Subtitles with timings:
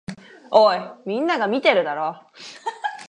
[0.49, 2.19] おい、みんなが見てるだろ。